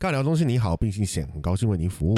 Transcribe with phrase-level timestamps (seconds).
[0.00, 2.14] 尬聊中心你好，并信险很高兴为您服务。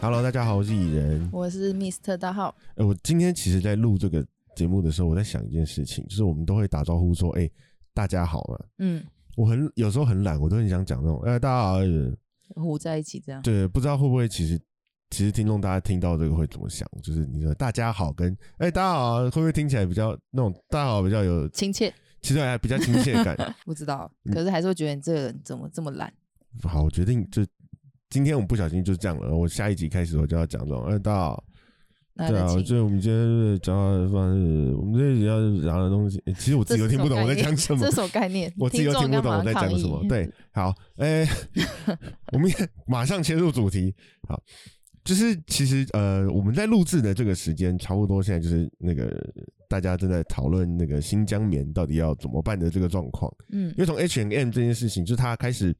[0.00, 1.28] Hello，大家好，我是蚁人。
[1.32, 2.54] 我是 Mr 大号。
[2.76, 7.50] 呃，我今天其实在录这个节目的时候，我在想一件事情，就是我们都会打招呼说：“哎、
[7.92, 8.56] 大家好嘛。
[8.78, 9.02] 嗯，”
[9.36, 12.14] 我很有时候很懒，我都很想讲那种“哎、大家好”呃。
[12.54, 13.42] 糊在一起这样。
[13.42, 14.60] 对，不知道会不会其实
[15.12, 16.88] 其实听众大家听到这个会怎么想？
[17.02, 21.92] 就是你说“大家好”跟“哎、大家好、啊”会不会听起来比较那种“大家好”比较有，亲切，
[22.22, 23.36] 其实还比较亲切感？
[23.66, 26.10] 不知道，嗯可是还是会觉得你这个人怎么这么懒？
[26.62, 27.44] 好，我决定就
[28.08, 29.36] 今天我不小心就这样了。
[29.36, 31.44] 我下一集开始我就要讲这种，哎、大家好，
[32.16, 38.50] 对啊，就我们今天讲的方式，我们这一集要讲的东西，哎其实我自己都听不懂我在讲什么这，是什么概念？
[38.58, 40.02] 我自己都听不懂我在讲什么。
[40.08, 41.28] 对，好，哎、
[42.32, 43.94] 我们也马上切入主题。
[44.26, 44.42] 好，
[45.04, 49.10] 就是其实呃，我们在录制的这个时间，差不多现在就是那个
[49.68, 53.32] 大家正在讨论那个新疆棉到底要怎么办的这个状况。
[53.50, 55.74] 嗯因为从 H and M 这件事情，就是他开始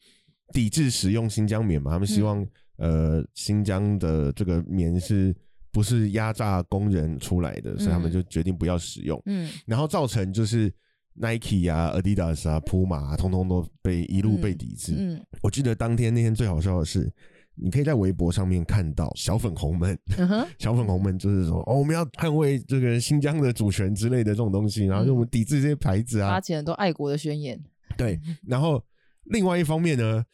[0.53, 2.45] 抵制使用新疆棉嘛，他们希望、
[2.77, 5.35] 呃新疆的这个棉是
[5.71, 9.23] 不是压榨工人出来的，所以他们嗯就决定不要使用。
[9.27, 10.73] 嗯然后造成就是
[11.15, 14.95] Nike 啊、Adidas 啊、Puma 啊，通通都被一路被抵制。
[14.97, 17.09] 嗯我记得当天那天最好笑的是，
[17.55, 19.99] 你可以在微博上面看到小粉红们，
[20.59, 27.61] 小粉红们就是说哦，我们要捍卫这个新疆的主权之类的这种东西，然后就我们抵制这些牌子啊发，起很多爱国的宣言。
[27.97, 28.21] 对。
[28.47, 28.83] 然后
[29.25, 30.25] 另外一方面呢，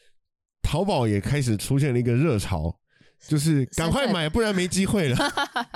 [0.63, 2.75] 淘宝也开始出现了一个热潮。
[3.27, 5.17] 就是赶快买，不然没机会了。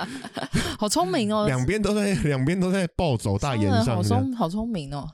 [0.79, 4.23] 好聪明哦，两边都在，两边都在暴走大言上这样。
[4.23, 5.05] 聪好聪明哦。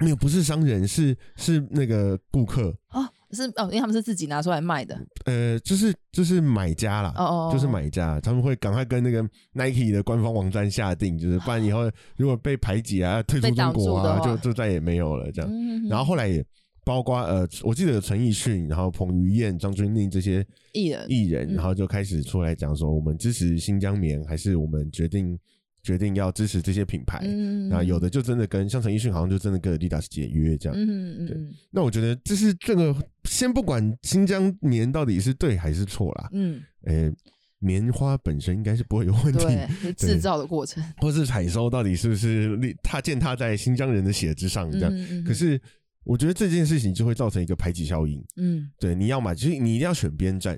[0.00, 4.98] 没有，不是商人，是是那个顾客，哦，是哦，因为他们是自己拿出来卖的。
[5.24, 15.50] 呃，就是就是买家啦，哦哦，就是买家，他们会赶快跟那个 Nike 的官方网站下定，就是不然以后如果被排挤啊、退出中国啊，就就再也没有了这样。
[15.50, 15.88] 嗯。
[15.88, 16.44] 然后后来也
[16.84, 25.38] 包括呃，我记得有陈奕迅，然后彭于晏、张钧甯这些艺人艺人，嗯然后就开始出来讲说，我们支持新疆棉，还是我们决定
[25.82, 27.20] 决定要支持这些品牌。
[27.24, 30.78] 嗯，那有的就真的跟像陈奕迅好像就真的跟 Adidas 解约这样。
[30.78, 32.94] 嗯嗯嗯那我觉得这是这个，
[33.34, 37.12] 先不管新疆棉到底是对还是错啦，嗯，诶，
[37.58, 40.80] 棉花本身应该是不会有问题，对， 制造的过程。
[40.98, 44.90] 或是采收到底是不是立踏践踏在新疆人的血之上这样。
[44.94, 45.60] 嗯嗯，可是
[46.04, 48.24] 我觉得这件事情就会造成一个排挤效应。
[48.36, 50.56] 嗯对，你要嘛，就是你一定要选边站，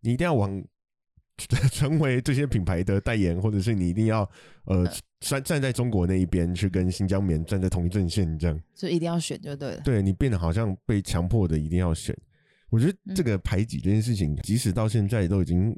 [0.00, 0.62] 你一定要往
[1.72, 4.28] 成为这些品牌的代言，或者是你一定要
[4.64, 4.88] 呃
[5.20, 8.60] 站站在中国那一边去跟新疆棉站在同一阵线这样。
[8.74, 9.80] 就一定要选就对了。
[9.80, 12.16] 对你变得好像被强迫的一定要选。
[12.70, 15.76] 我觉得这嗯个排挤这件事情，即使到现在都已经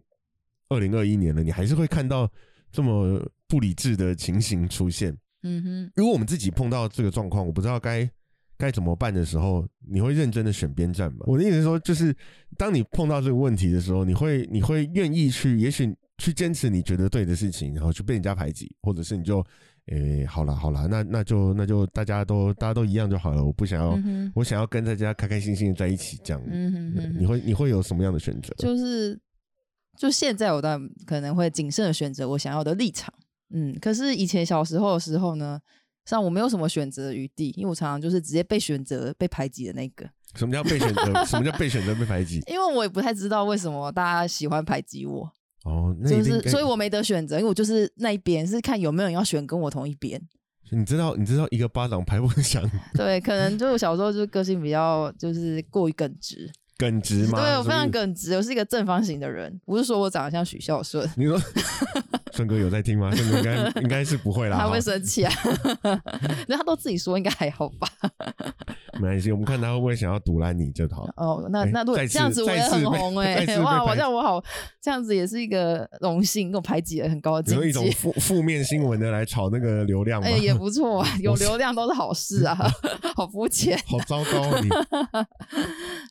[0.69, 2.31] 二零二一年了，你还是会看到
[2.71, 5.17] 这么不理智的情形出现。
[5.43, 8.09] 嗯哼，如果我们自己碰到这个状况，我不知道该
[8.59, 11.21] 该怎么办的时候，你会认真的选边站吗？
[11.27, 12.15] 我的意思是说，就是
[12.57, 19.45] 当你碰到这个问题的时候，你会你会愿意去，也许去坚持你觉得对的事情，然后去被人家排挤，或者是你就，
[19.87, 26.43] 诶、好啦好啦，那那就那就大家都大家都一样就好了，我不想要，嗯，我想要跟大家开开心心的在一起，这样。
[26.51, 28.55] 嗯哼哼哼你会你会有什么样的选择？
[28.57, 29.19] 就是
[29.99, 33.13] 就现在我当然可能会谨慎的选择我想要的立场，
[33.51, 35.61] 嗯，可是以前小时候的时候呢，
[36.07, 41.25] 像我没有什么选择的余地，因为我常常就是直接被选择被排挤的那个，什么叫被选择？
[41.27, 42.41] 什么叫被选择被排挤？
[42.49, 45.29] 因为我也不太知道为什么大家喜欢排挤我，
[45.65, 50.21] 哦，那就是所以我没得选择，因为我就是那一边是看有没有人要选跟我同一边，
[50.71, 52.63] 你知道你知道一个巴掌拍不响，
[52.95, 57.41] 对，可能就我小时候就个性比较就是过于耿直， 耿直吗？
[57.41, 61.09] 对我非常耿直，我是一个正方形的人，不是说我长得像许孝顺。
[61.17, 61.37] 你说
[62.37, 63.11] 顺哥有在听吗？
[63.17, 65.33] 顺哥应该应该是不会啦，他会生气啊，
[66.47, 67.89] 那他都自己说，应该还好吧？
[69.01, 71.09] 没关系，我们看他会不会想要堵拦你就好。
[71.17, 74.43] 哦，那哎那如果这样子我也很红哎、哇，我排这样我好，
[74.81, 80.27] 这样子也是一个荣幸，跟我排挤了很高的境有一种，负负面新闻的来炒那个流量吗？
[80.29, 82.57] 哎、也不错啊，有流量都是好事啊，
[83.15, 84.69] 好肤浅，好糟糕啊你！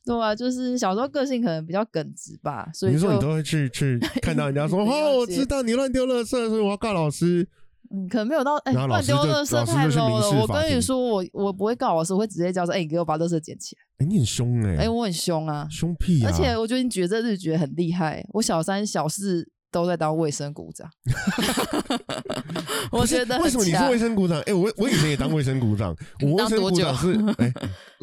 [0.06, 7.48] 对啊，就是小时候个性可能比较耿直吧，所以就你说你都会去去看到人家说哦，我知道你乱丢垃圾，所以我要告老师。
[7.92, 10.42] 嗯，可能没有到哎乱丢垃圾太 low 了。
[10.42, 13.82] 我跟你说，我我不会告老师，我会直接叫说，哎、你给我把垃圾捡起来。
[14.00, 16.32] 哎，你很凶哎，哎、我很凶啊，凶屁啊！
[16.32, 18.26] 而且我觉得你觉得这日觉很厉害。
[18.34, 20.90] 我小三、小四都在当卫生股长。
[22.92, 24.40] 我觉得为什么你是卫生股长？
[24.44, 25.94] 哎，我我以前也当卫生股长，
[26.24, 27.54] 我卫生股长是哎，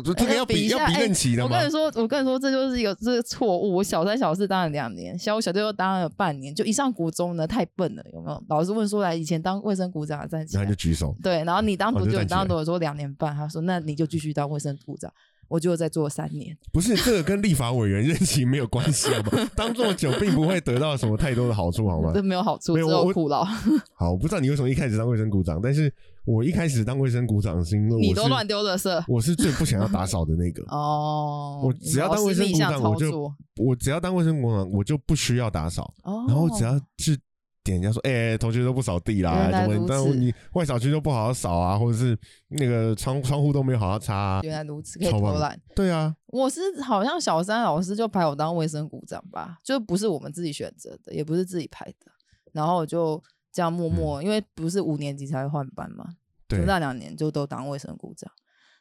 [0.04, 1.48] 这个要比要比任期的吗？
[1.48, 3.76] 我跟你说，我跟你说，这就是一个这个错误。
[3.76, 8.44] 我小三小四当了两年，小五小六又当了半年，就一上国中呢，太笨了，有没有？
[8.50, 11.16] 老师问出来，以前当卫生股长站起来，然后就举手。
[11.22, 12.20] 对，然后你当多久？
[12.20, 12.72] 你当多久？
[12.72, 13.34] 说两年半。
[13.34, 15.10] 他说那你就继续当卫生股长。
[15.52, 19.50] 我就再做三年，不是这个跟立法委员任期没有关系好吗？
[19.54, 22.10] 当这么久并不会得到什么太多的好处好吗？
[22.16, 23.44] 这没有好处，只有苦劳。
[23.92, 25.92] 好，我不知道你为什么一开始当卫生股长，但是
[26.24, 31.60] 我一开始当卫生股长是因为你都乱丢垃圾，我是最不想要打扫的那个哦。
[31.62, 35.92] 我只要当卫生股长，我就我只要当卫生股长，我就不需要打扫，
[36.26, 37.14] 然后只要是。
[37.64, 39.86] 点人家说，哎，同学都不扫地啦，怎么？
[39.88, 42.18] 但你外小区都不好好扫啊，或者是
[42.48, 44.40] 那个窗窗户都没有好好擦。
[44.42, 45.60] 原来如此，可以偷懒。
[45.74, 52.10] 对啊，我是好像小三老师就排我当卫生股长吧，就不是我们自己选择的，也不是自己排的，
[52.52, 53.22] 然后我就
[53.52, 56.04] 这样默默，因为不是五年级才会换班嘛，
[56.48, 58.28] 就那两年就都当卫生股长，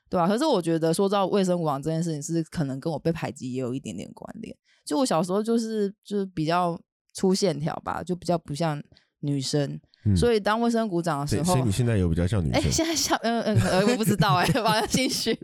[0.10, 0.28] 对吧？
[0.28, 4.56] 可是我觉得说到卫生股长这件事情，是可能跟我被排挤也有一点点关联。
[4.84, 6.80] 就我小时候就是就是比较。
[7.14, 8.82] 粗线条吧，就比较不像
[9.20, 9.80] 女生，
[10.16, 12.62] 所以当卫生股长的时候，所以你现在有比较像女生？
[12.62, 15.38] 哎，现在像嗯嗯，我不知道哎，马上继续，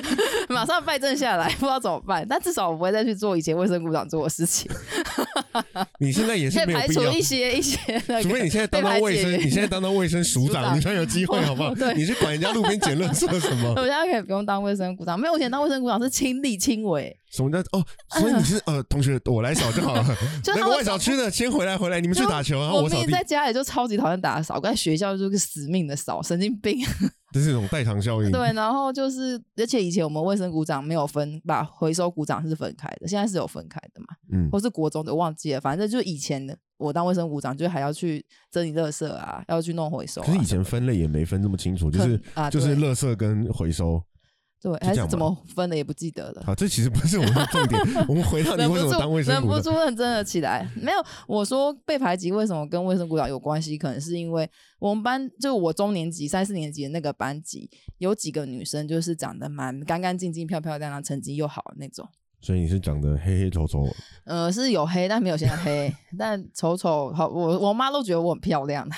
[0.50, 4.70] 马上败阵下来，不知道怎么办，但至少我不会再去做以前卫生股长做的事情。
[5.98, 7.78] 你现在也是没有必要一些一些，
[8.22, 11.74] 除非你现在当到卫生，你现在当到卫生署长，你才有机会，好不好？
[11.74, 13.70] 对，你去管人家路边捡垃圾什么？
[13.76, 17.16] 我现在可以不用当卫生股长，没有，我现在当卫生股长是亲力亲为。
[17.30, 17.82] 什么叫哦？
[18.20, 20.04] 所以你是呃，同学，我来扫就好了。
[20.48, 23.10] 那个外扫区的先回来，回来你们去打球，然后我扫地。
[23.10, 26.78] 在家里就超级讨厌打扫，在学校就是死命的扫，神经病。
[27.32, 28.30] 这是一种代偿效应。
[28.30, 34.08] 对，然后就是，而且以前我们卫生股长没有分，把回收股长是分开的，现在是有分开的嘛？
[34.32, 40.20] 嗯，或是国中的忘记了，反正就是以前的我当卫生股长，就还要去整理垃圾啊，要去弄回收。
[40.22, 44.02] 可是以前分类也没分这么清楚，就是啊就是垃圾跟回收。
[44.60, 46.42] 对，还是怎么分的也不记得了。
[46.46, 47.80] 好，这其实不是我们的重点。
[48.06, 50.64] 我们回到你为什么当卫生股忍不住认真的起来。
[50.80, 53.76] 没有，我说被排挤为什么跟卫生股长有关系？
[53.76, 54.48] 可能是因为
[54.78, 57.68] 我们班就我中年级三四年级的那个班级
[57.98, 62.08] 有几个女生，就是长得蛮干干净净、漂漂亮亮，成绩又好的那种。
[62.42, 63.86] 所以你是长得黑黑丑丑？
[64.24, 65.94] 呃，是有黑，但没有现在黑。
[66.18, 68.86] 但丑丑好，我我妈都觉得我很漂亮。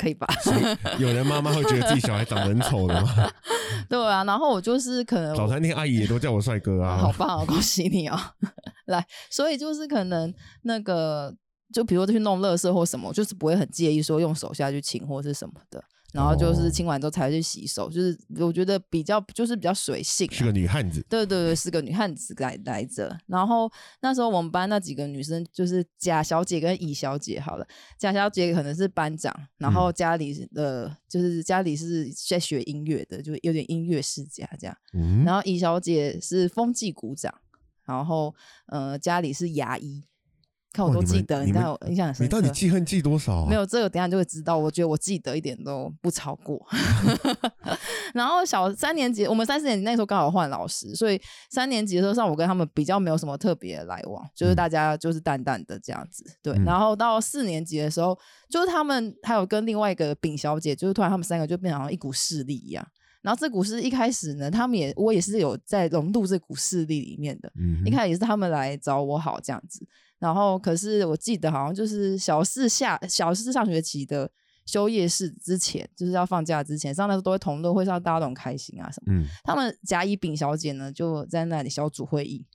[0.00, 0.26] 可以吧？
[0.98, 3.30] 有人妈妈会觉得自己小孩长得很丑的吗？
[3.88, 8.18] 对啊，然后我就是可能早餐店阿姨也都叫我帅哥啊，好棒啊，恭喜你哦！
[8.86, 11.32] 来，所以就是可能那个，
[11.72, 15.84] 就比如说去弄乐色或什么，就是不会很介意说用手下去请或是什么的。
[16.16, 21.04] 然后就是清完之后才去洗手，就是我觉得比较就是比较随性，是个女汉子。
[21.10, 23.14] 对对对，是个女汉子来来着。
[23.26, 23.70] 然后
[24.00, 27.68] 那时候我们班那几个女生就是贾小姐跟乙小姐，好了，
[27.98, 34.74] 贾小姐可能是班长，然后家里的就是家里是在学音乐的，就有点音乐世家这样。
[35.22, 37.34] 然后乙小姐是风纪股长，
[37.84, 38.34] 然后
[38.68, 40.02] 呃家里是牙医。
[40.76, 42.26] 看我都记得，你看我印象很深。
[42.26, 43.46] 你到底记恨记多少？
[43.46, 44.58] 没有这个，等下就会知道。
[44.58, 46.60] 我觉得我记得一点都不超过。
[48.12, 51.20] 然后小三年级，我们三四年级那时候刚好换老师，所以
[51.50, 56.22] 三年级的时候上我跟他们比较没有什么特别来往，就是大家就是淡淡的这样子。
[56.42, 58.18] 对，然后到四年级的时候，
[58.50, 62.86] 就是他们还有跟另外一个丙小姐，就是突然他们三个就变成一股势力一样。
[63.22, 67.50] 然后这股势一开始呢，他们也我也是有在融入这股势力里面的。
[67.58, 69.84] 嗯，一开始也是他们来找我好这样子。
[70.18, 74.30] 然后，可是我记得好像就是小四下小四上学期的
[74.64, 79.12] 休业式之前，就是要放假之前，上那时候都会同乐会上大家都很开心啊什么。
[79.12, 82.46] 嗯，他们甲乙丙小姐呢就在那里小组会议。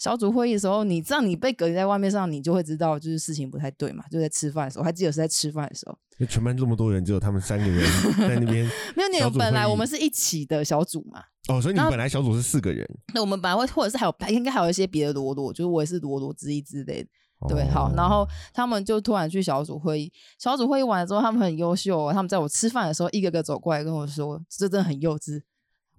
[0.00, 4.02] 小组会议的时候，你知道你被隔离在外面上，你就会知道就是事情不太对嘛。
[4.10, 5.98] 就在吃饭的时候，我还记得是在吃饭的时候。
[6.18, 8.66] 就全班这么多人，只有他们三个人 在那边。
[8.96, 11.22] 没有，你本来我们是一起的小组嘛。
[11.48, 12.88] 哦，所以你本来小组是四个人。
[13.12, 17.08] 那我们本来会，或者是还有，应该还有一些别的罗罗，就是我也是罗罗之一之类的。
[17.46, 20.10] 对，好，然后他们就突然去小组会议。
[20.38, 25.42] 小组会议完了之后，他们很优秀，他们在我吃饭的时候，一个个走过来跟我说：“这真的很幼稚。”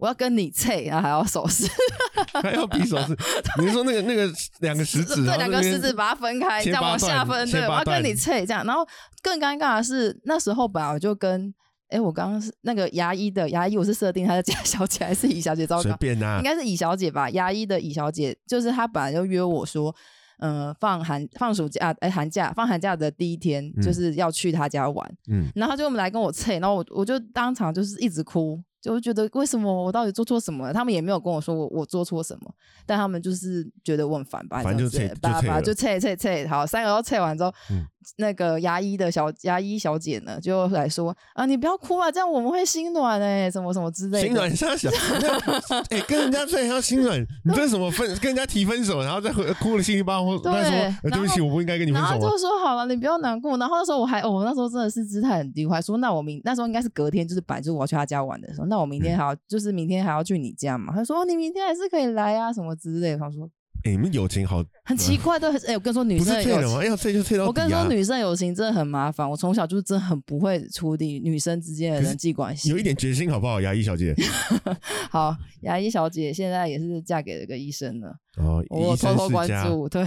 [0.01, 1.69] 我要跟你测，然后还要手势，
[2.41, 3.15] 还要比手势。
[3.61, 4.27] 你说那个那个
[4.61, 7.47] 两个食指，对，两个食指把它分开，这样往下分。
[7.51, 8.65] 对，我要跟你测这样。
[8.65, 8.83] 然后
[9.21, 11.53] 更尴尬的是，那时候本来我就跟，
[11.89, 15.67] 哎，我刚刚是那个牙医的牙医，我是设定他是贾小姐还是乙小姐？
[15.67, 17.29] 糟糕，随便啊，应该是乙小姐吧。
[17.29, 19.95] 牙医的乙小姐，就是她本来就约我说，
[20.39, 25.15] 嗯，放寒放暑假，哎，寒假放寒假的第一天，就是要去她家玩。
[25.29, 28.59] 嗯，然后就我们来跟我测，然后我我就当场就是一直哭。
[28.81, 30.73] 就觉得为什么我到底做错什么了？
[30.73, 32.51] 他们也没有跟我说我我做错什么，
[32.85, 37.85] 但他们就是觉得我很烦吧，反正就这样子切就切了叭叭就切切切，好，三个都切完之后，嗯
[38.17, 44.25] 那个牙医的小牙医小姐呢就来说啊，你不要哭啊，这样我们会心软哎、什么什么之类的。
[44.25, 44.89] 心软傻小，
[45.91, 48.07] 哎、跟人家睡要心软，你这是什么分？
[48.15, 52.37] 跟人家提分手，然后再回哭的稀里巴拉， 对再说、呃、对不起，我不应该跟你分然后手啊就。
[52.39, 53.55] 说好了，你不要难过。
[53.59, 60.93] 然后那时候我还，哦，我那时候真的是姿态很低，我还说那我明那时候应该是隔天，就是本来就是我要去他家玩的时候，那我明天还要、就是明天还要去你家嘛。
[60.95, 63.17] 他说、哦、你明天还是可以来啊，什么之类的。
[63.17, 63.49] 他说
[63.83, 66.85] 哎、你们友情好，很奇怪的，哎、我跟你说女生的友情是退了吗？
[66.85, 67.47] 要退就退到、啊。
[67.47, 69.27] 我跟你说，女生友情真的很麻烦。
[69.29, 72.69] 我从小就是真的很不会处理女生之间的人际关系。
[72.69, 74.15] 有一点决心好不好，牙医小姐？
[75.09, 79.47] 好，牙医小姐现在也是嫁给了个医生了，哦，我偷偷关。
[79.65, 79.89] 注。
[79.89, 80.05] 对，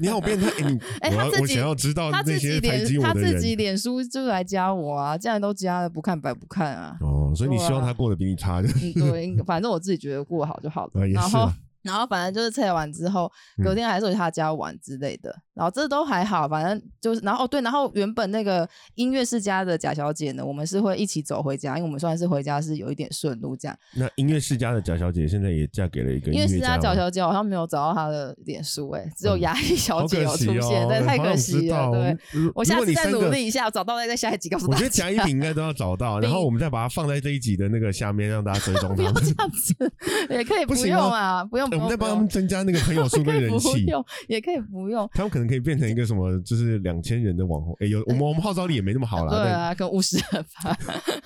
[0.00, 0.48] 你好变态！
[0.60, 3.34] 哎、你 哎我他自己要我想要知道她那自己些排挤我的人。
[3.34, 6.96] 自己脸书就来加我啊，既然都加了，不看白不看啊。
[7.00, 11.02] 哦，所以你希望他过得比你差，就嗯，对，反正我自己觉得过好就好了。
[11.02, 11.50] 啊也然后
[11.82, 13.30] 然后反正就是测完之后，
[13.62, 15.36] 隔嗯天还是有去他家玩之类的。
[15.54, 23.76] 然后这都还好，反正就是，然后哦对，然后原本那个音乐世家的贾小姐呢，我们是会一起走回家，因为我们算是回家是有一点顺路这样。
[23.94, 31.90] 那音乐世家的贾小姐现在也嫁给了一个音乐世家贾小姐好像没有找到她的脸书，哎，只有嗯牙医小姐有出惜现，哦，对， 太可惜了。
[31.90, 32.16] 对，
[32.54, 34.76] 我下次再努力一下，找到再在下一集告诉大家。
[34.76, 39.12] 我觉得贾一平应该都要找到， 然后我们再把它放在这一集的那个下面，让大家追踪 不他们。
[39.12, 39.74] 用这样子，
[40.30, 45.08] 也可以不用啊，不用，不用，我们再帮他们增加那个朋友数可以不跟人气，用，也可以不用。
[45.12, 47.74] 他们可能可以变成一个什么，就是两千人的网红。
[47.80, 50.76] 哎，有我们我们号召力也没那么好啦，对啊，跟五十人吧，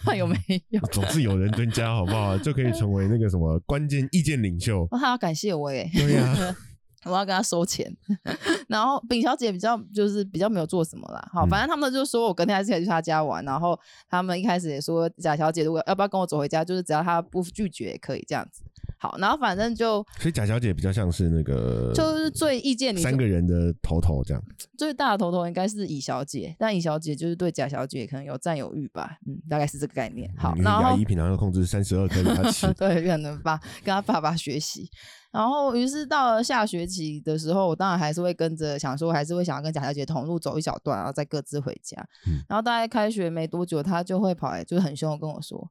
[0.05, 0.37] 看有没
[0.71, 0.81] 有。
[0.81, 2.37] 但 总是有人增加，好不好？
[2.39, 4.83] 就可以成为那个什么关键意见领袖。
[4.91, 6.57] 哦，他要感谢我耶，对呀，
[7.05, 7.95] 我要跟他收钱。
[8.69, 13.45] 然后丙小姐比较就是比较没有做什么啦，好，嗯反正他们就说我隔天还是可以去他家玩。
[13.45, 18.63] 然后他们一开始也说贾小姐如果要不要跟我走回家，就是只要她不拒绝也可以这样子。
[18.99, 24.43] 好，然后反正就所以贾小姐比较像是那个就是最意见你三个人的头头这样。
[24.79, 30.33] 最大的头头应该是乙小姐，但乙小姐就是对贾小姐可能有占有欲吧，嗯，大概是这个概念。
[30.37, 34.91] 好，然后牙医平常要控制三十二颗给他吃， 对，可能吧，跟他爸爸学习。
[35.31, 42.01] 然后，于是到了下学期的时候，我当然还是会跟着想说，还是会想要跟贾小姐同路走一小段，然后再各自回家。
[42.27, 45.71] 嗯然后大概开学没多久，他就会跑来，就是很凶的跟我说：“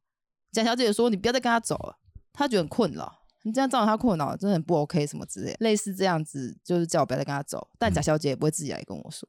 [0.54, 1.98] 贾小姐说你不要再跟他走了，
[2.36, 3.12] 他觉得很困扰，
[3.44, 7.68] 你这样造成他困扰，真的很不 OK 什么之类，类似这样子，就是叫我不要再跟他走。
[7.80, 9.28] 但贾小姐也不会自己来跟我说。”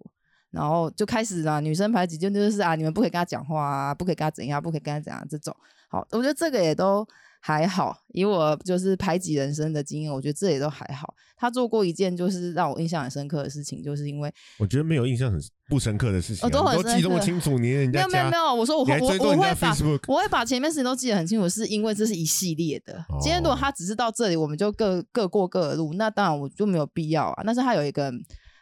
[0.50, 5.54] 然后就开始啊，女生排挤就就是啊，你们不可以跟他讲话啊，不可以跟他怎样，不可以跟他怎样这种。
[5.88, 7.06] 好，我觉得这个也都
[7.46, 11.14] 还好，以我就是排挤人生的经验，我觉得这也都还好。
[11.36, 19.76] 他做过一件就是让我印象很深刻的事情，就是因为我觉得没有印象很不深刻的事情啊，哦都很记这么清楚，你人没家没有没有没有，我说我我我会把
[20.08, 22.92] 我会把前面事情都记得很清楚，是因为这是一系列的。
[23.20, 27.44] 今天如果哦他只是到这里，我们就各各过各的路，那当然我就没有必要啊。
[27.46, 28.12] 但是他有一个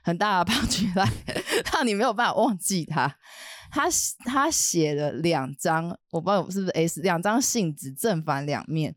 [0.02, 1.10] 很大的 棒举来，
[1.72, 3.16] 让你没有办法忘记他。
[3.74, 3.88] 他
[4.24, 8.94] 他写了两张，我不知道是不是 S 两张信纸，正反两面，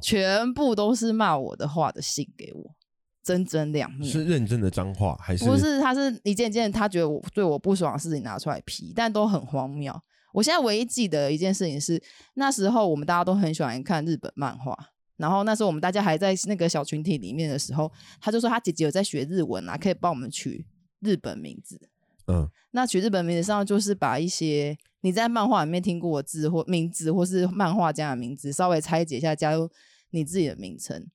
[0.00, 2.74] 全部都是骂我的话的信给我，
[3.22, 4.10] 整整两面。
[4.10, 9.94] 是认真的脏话还是不是，他是一件件他觉得我对我不爽的事情拿出来批，但都很荒谬。
[10.32, 12.02] 我现在唯一记得一件事情是，
[12.32, 14.74] 那时候我们大家都很喜欢看日本漫画，
[15.18, 20.66] 然后那时候我们大家还在那个小群体里面的时候，他就说他姐姐有在学日文啊，可以帮我们取
[21.00, 21.90] 日本名字。
[22.26, 29.70] 嗯那取日本名字上就是把一些你在漫画里面听过的字或名字，或是漫画家的名字稍微拆解一下，加入
[30.10, 31.06] 你自己的名称。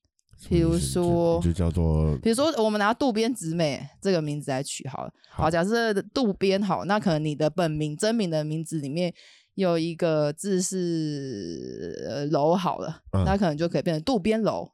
[0.48, 5.12] 比如说就叫做比如说，我们拿渡边直美这个名字来取好了。
[5.28, 9.12] 好，好假设渡边好，那可能你的本名真名的名字里面
[9.54, 14.70] 有一个字是呃楼好了，嗯那可能就可以变成渡边楼，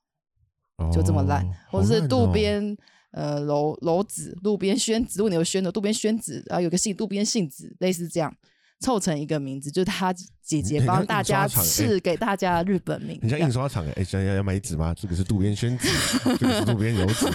[0.92, 2.76] 就这么烂，哦或者是渡边。
[3.16, 8.30] 呃，楼楼子、渡边宣子，如果你有宣的渡边宣子，然后有个姓渡边杏子，类似这样。
[8.80, 13.18] 凑成一个名字，就是他姐姐帮大家赐给大家的日本名。
[13.23, 14.95] 你像印刷厂哎，哎，想要要买纸吗？
[14.95, 15.88] 这个是渡边宣纸，
[16.38, 17.26] 这个是渡边油纸，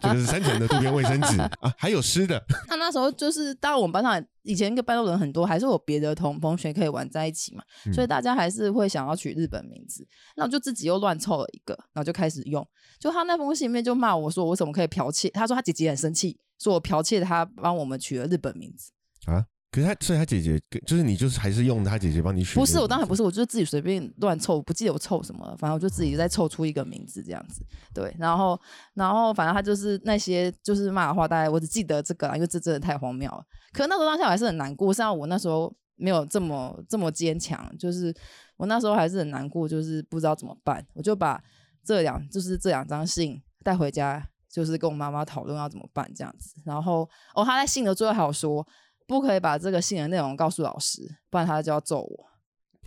[0.00, 10.06] 这个是三层的渡边卫生纸啊，还有湿的，他那时候就是，当然我们班上以前一个班的人很多，还是有别的同同学可以玩在一起嘛，嗯所以大家还是会想要取日本名字。
[10.36, 12.66] 那我就自己又乱凑了一个，然后就开始用。
[12.98, 18.92] 就他那封信里面就骂我说我怎么可以剽窃，他说他姐姐很生气，说我剽窃他帮我们取了日本名字。
[19.26, 19.46] 啊。
[19.76, 22.72] 可是他，所以他姐姐就是你，就是还是用他姐姐帮你取的名字。
[22.72, 27.62] 不是，我当然不是，我就是自己随便乱凑，不记得我凑什么了，反正我就自己再凑出一个名字这样子。
[27.92, 28.58] 对，然后
[28.94, 33.44] 然后反正他就是那些就是骂的话，大概我只记得这个啦，因为这真的太荒谬了。
[33.74, 38.14] 可是那时候当下我还是很难过，像我那时候没有这么这么坚强，就是
[38.56, 41.38] 我那时候还是很难过，就是不知道怎么办，我就把
[41.84, 46.54] 这两就是这两张信带回家，就是跟我妈妈讨论要怎么办这样子。
[46.64, 48.66] 然后哦，他在信的最后还有说，
[49.06, 52.26] 不可以把这个信的内容告诉老师，不然他就要揍我。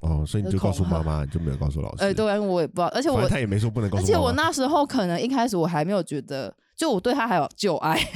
[0.01, 2.03] 哦，所以你就告诉妈妈，你就没有告诉老师。
[2.03, 4.03] 哎，对，我也不知道，而且我他也没说不能告诉。
[4.03, 7.99] 而且我那时候可能一开始我还没有觉得，就我对他还有旧爱。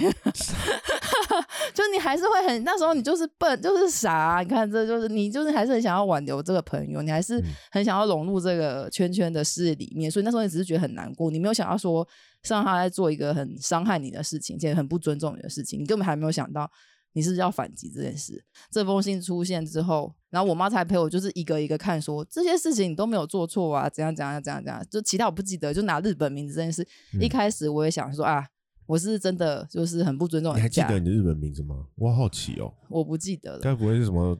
[1.74, 12.08] 就你还是会很那时候你就是笨就是傻，你看这就是你就是还是很想要挽留这个朋友，你还是很想要融入这个圈圈的事里面，所以那时候你只是觉得很难过，你没有想到说
[12.48, 16.70] 让他在做一个很伤害你的事情，且很不尊重你的事情，你根本还没有想到
[17.14, 18.44] 你是要反击这件事。
[18.70, 26.88] 这封信出现之后，然后我妈才陪我就是一个一个看，说这些事情你都没有做错啊，怎样怎样怎样怎样，就其他我不记得，就拿日本名字这件事，
[27.20, 28.48] 一开始我也想说啊。
[28.86, 30.56] 我是真的就是很不尊重。
[30.56, 31.86] 你还记得你的日本名字吗？
[31.96, 32.74] 我好奇哦。
[32.90, 33.60] 我不记得了。
[33.60, 34.38] 该不会是什么？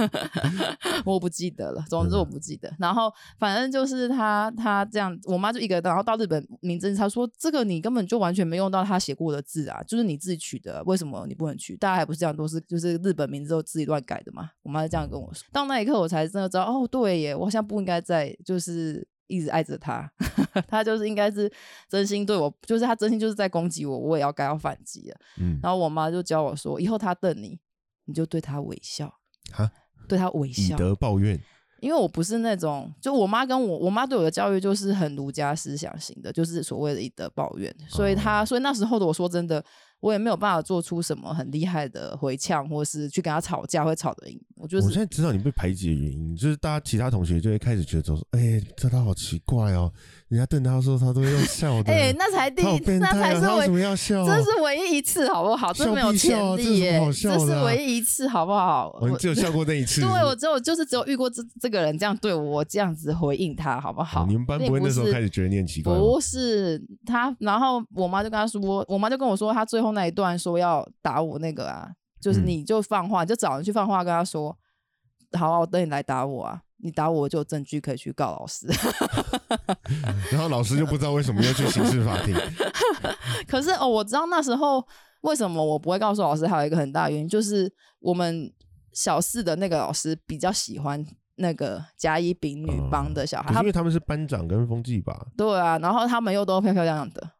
[1.04, 1.84] 我不记得了。
[1.88, 2.72] 总之我不记得。
[2.78, 11.76] 然后反正就是他他这样，我妈就一个，然后到日本名字，他说这个你根本就完全没用到他写过的字啊，就是你自己取的，为什么你不能取？
[11.76, 14.50] 大家还不是这样，都是就是日本名字都自己乱改的嘛。
[14.62, 15.44] 我妈就这样跟我说。
[15.52, 19.08] 到那一刻我才真的知道，哦，对耶，我好像不应该在就是。
[19.30, 20.10] 一直爱着他，
[20.68, 21.50] 他就是应该是
[21.88, 25.16] 真心对我，就是他真心就是在攻击我，我也要该要反击了。
[25.38, 27.58] 嗯，然后我妈就教我说，以后他瞪你，
[28.04, 29.12] 你就对他微笑，
[29.52, 29.70] 哈，
[30.08, 31.40] 对他微笑，以德报怨。
[31.80, 37.74] 因为我不是那种，就我妈跟我，我妈对我的教育就是很儒家思想型的，就是所谓的以德报怨。
[37.88, 39.64] 所以他，所以那时候的我说真的。
[40.00, 44.40] 我也没有办法做出什么很厉害的回呛，或是去跟他吵架会吵得赢。
[44.56, 49.92] 我觉得我现在知道你被排挤的原因，就是大家其他同学就会开始觉得说：“哎，这他好奇怪哦。”
[50.30, 51.92] 人家瞪他的时候，他都用笑的。
[51.92, 52.62] 哎，那才第，
[53.00, 54.24] 那才是为什么要笑？
[54.24, 55.72] 这是唯一一次，好不好？
[55.72, 58.96] 这没有潜力耶，这是唯一一次，好不好？
[59.00, 60.02] 我只有笑过那一次。
[60.02, 64.24] 对，我只有就是只有遇过这这个人这样对我，这样子回应他，好不好？
[64.26, 65.92] 你们班不会那时候开始觉得你很奇怪？
[65.92, 71.90] 不是他，然后我妈就跟他说，我妈就跟我说，他最后那一段说要打我那个啊，
[72.22, 74.56] 就是你就放话，就找人去放话跟他说，
[75.36, 76.62] 好，我等你来打我啊。
[76.82, 78.66] 你打我我就有证据可以去告老师，
[80.32, 82.34] 然后老师就不知道为什么要去刑事法庭。
[83.46, 84.86] 可是哦，我知道那时候
[85.22, 88.50] 为什么我不会告诉老师，还有一个很大原因就是我们
[88.92, 91.04] 小四的那个老师比较喜欢
[91.36, 95.26] 那个甲乙丙女帮的小孩，因为他们是班长跟风纪吧？
[95.36, 97.30] 对啊，然后他们又都漂漂亮亮的，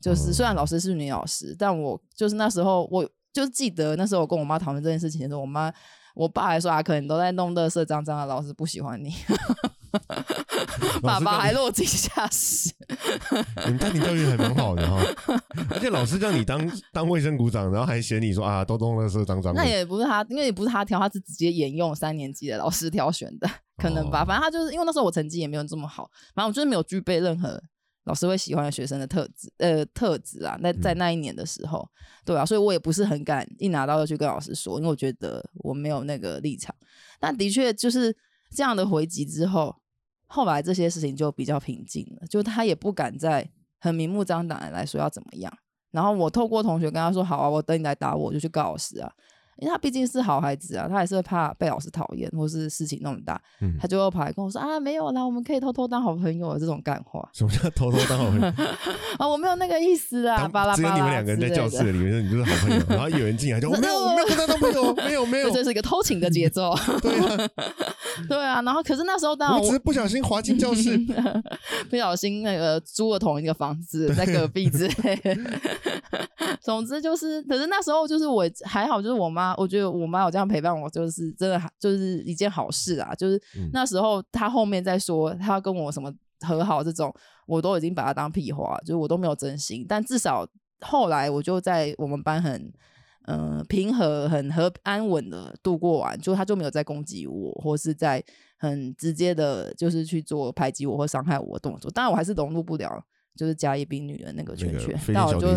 [0.00, 5.72] 就是虽然老师是女老师，但我就是那时候我就记得那时候我跟我妈讨论这件事情的时候，我妈。
[6.16, 9.14] 我爸还说啊，可能都在弄乐色脏脏的，老师不喜欢你。
[11.02, 12.70] 爸爸还落井下石。
[13.70, 14.98] 你家庭教育还蛮好的哈，
[15.70, 16.58] 而且老师叫你当
[16.92, 19.54] 当卫生股长，然后还嫌你说啊，都弄乐色脏脏。
[19.54, 24.24] 那也不是他，因为也不是他挑，他是直接沿用三年级的老师挑选的，可能吧。
[24.24, 27.62] 反正他就是因为那时候我成绩也没有这么好，反正我就是没有具备任何。
[28.06, 30.56] 老师会喜欢学生的特质，呃，特质啊。
[30.60, 31.88] 那在那一年的时候，
[32.24, 36.74] 对啊，所以我也不是很敢一拿到就去跟老师说，因为我觉得我没有那个立场。
[37.20, 38.16] 但的确就是
[38.50, 39.74] 这样的回击之后，
[40.26, 45.52] 后来这些事情就比较平静了，就他也不敢再很明目张胆的来说要怎么样。
[45.90, 49.12] 然后我透过同学跟他说：“好啊，我等你来打我，就去告老师啊。”
[49.58, 53.40] 因为他毕竟是好孩子啊，他还是会怕被老师讨厌，或是事情弄大，
[53.80, 57.28] 他就会跑来跟我说啊，没有啦，我们可以偷偷当好朋友这种干话。
[57.32, 58.46] 什么叫偷偷当好朋友
[59.18, 59.26] 啊？
[59.28, 60.76] 我没有那个意思啊，巴拉巴拉。
[60.76, 66.74] 只有你们两个人在教室里面，你就是好朋友，然后有人进来就 没有，没有跟他当朋友，没有没有，这是一个偷情的节奏。
[67.00, 67.50] 对啊，
[68.28, 70.98] 对啊，然后可是那时候当然我只是不小心滑进教室，
[71.90, 75.38] 不小心那个租了同一个房子在隔壁之类。
[76.60, 83.14] 总之就是，可是那时候就是我还好，就是我妈，我觉得我妈有这样陪伴我，就是真的就是一件好事啊。
[83.14, 83.40] 就是
[83.72, 87.14] 那时候她后面再说她要跟我什么和好这种，
[87.46, 89.84] 我都已经把她当屁话，就是我都没有真心。
[89.88, 90.48] 但至少
[90.80, 92.72] 后来我就在我们班很
[93.26, 98.22] 嗯平和、很和安稳的度过完，就他就没有再攻击我，或是在
[98.58, 101.90] 很直接的，就是去做排挤我或伤害我的动作。
[101.90, 103.04] 当然我还是融入不了。
[103.36, 105.48] 就是甲乙丙女的那个圈圈，那我就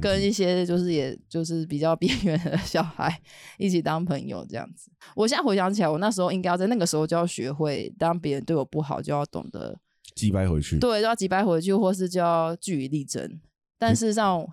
[0.00, 3.20] 跟一些就是也就是比较边缘的小孩
[3.58, 4.90] 一起当朋友这样子。
[5.14, 9.78] 我现在回想起来，我那时候应该要在那个时候就要学会，当别人对我不好，就要懂得
[10.14, 10.78] 击败回去。
[10.78, 13.40] 对，就要击败回去，或是就要据理力争。
[13.78, 14.46] 但事实上，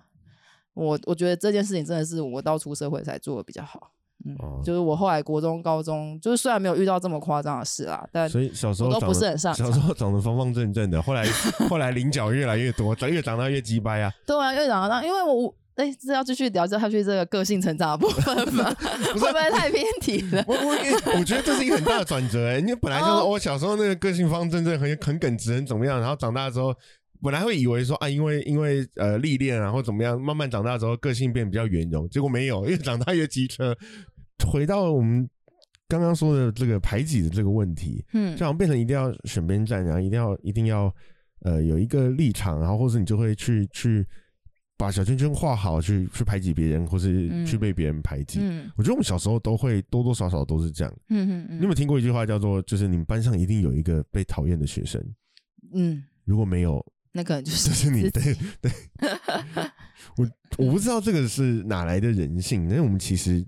[0.74, 3.92] 我我觉得这件事情真的是我到出社会才做的比较好。
[4.26, 9.54] 嗯，就是我后来国中、高中，就是虽然没有遇到这么夸张的事啊，但所以小时候都不是很上。
[9.54, 11.24] 小时候长得方方正正的，后来
[11.68, 14.10] 后来棱角越来越多，长越长大越鸡掰啊。
[14.26, 18.64] 对啊，越长大，因为我哎，这要继续聊下去这个个性成长的部分吗？
[19.12, 20.44] 会不会太偏题了？
[20.46, 26.74] 我我我觉得这是一个很大的转折哎，你本来就是哦我小时候那个个性方正正很很耿直很怎么样，然后长大之后。
[27.22, 33.74] 本来会以为说啊，因为因为呃历练啊或怎么样，慢慢长大之后个性变比较圆融，结果没有，越长大越机车。
[34.46, 35.28] 回到我们
[35.88, 40.92] 刚刚说的这个排挤的这个问题，嗯就好像变成一定要选边站，然后一定要一定要
[41.40, 44.06] 呃有一个立场，然后或者你就会去去
[44.76, 48.40] 把小圈圈画好，去去排挤别人，或是嗯去被别人排挤。
[48.42, 50.92] 嗯我觉得我们小时候都会多多少少都是这样。
[51.10, 55.00] 嗯嗯嗯你有没有听过一句话叫做“就是你们班上一定有一个被讨厌的学生
[55.74, 56.02] 嗯，”？
[56.24, 58.72] 如果没有，那可能就是就是你对对。
[60.16, 63.44] 我我不知道这个是哪来的人性，因为我们其实。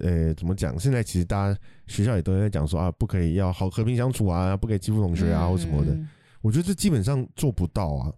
[0.00, 0.78] 呃，怎么讲？
[0.78, 5.92] 现在其实大家学校也都在讲说啊，不可以要好和平相处啊，不可以欺负同学啊，或什么的。
[5.92, 6.08] 嗯
[6.42, 8.12] 我觉得这基本上做不到啊，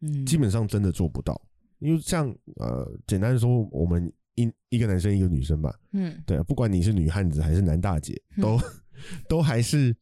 [0.00, 1.40] 嗯，基本上真的做不到。
[1.78, 8.60] 因为像呃，简单说，我们一一个男生一个女生吧，嗯对啊，不管你是女汉子还是男大姐，嗯都
[9.28, 9.94] 都还是，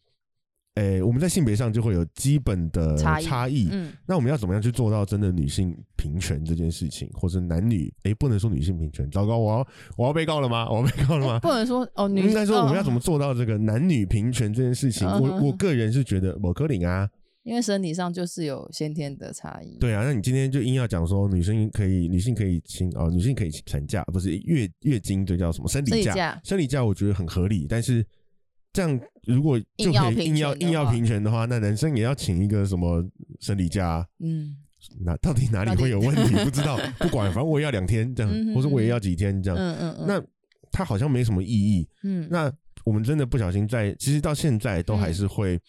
[0.76, 3.68] 诶、我们在性别上就会有基本的差异差异。
[3.72, 7.92] 嗯那我们要怎么样去做到真的女性平权这件事情，或者男女？
[8.04, 10.70] 诶、不能说女性平权，糟糕，我要我要被告了吗？
[10.70, 11.40] 我要被告了吗？
[11.42, 13.00] 不能说哦，女应该说我们要怎么？
[13.00, 15.08] 做到这个男女平权这件事情？
[15.08, 17.08] 我我个人是觉得某科领啊，
[17.42, 19.76] 因为生理上就是有先天的差异。
[19.80, 25.68] 对啊，那你今天就硬要讲说女生可以，女性可以请哦，女性可以请产假，不是月月经，这叫什么？
[25.68, 28.04] 生理假生理假我觉得很合理，但是
[28.72, 33.04] 这样如果就可以硬要硬要平权的话，那男生也要请一个什么
[33.40, 34.06] 生理假啊？
[34.20, 34.56] 嗯
[34.98, 36.34] 那到底哪里会有问题？
[36.42, 39.58] 不知道，不管，反正我也要两天这样，嗯或者我也要几天这样。
[39.58, 40.22] 嗯嗯嗯，那
[40.72, 41.86] 他好像没什么意义。
[42.02, 42.50] 嗯那
[42.84, 45.60] 我们真的不小心在，其实到现在都还是会，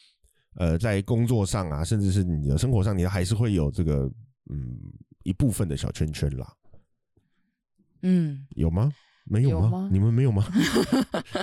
[0.55, 4.09] 呃，在工作上啊，甚至是你的生活上，你还是会有这个
[4.49, 4.79] 嗯
[5.23, 6.53] 一部分的小圈圈啦，
[8.03, 8.93] 嗯有吗？
[9.31, 9.87] 没有吗？
[9.89, 10.45] 你们没有吗？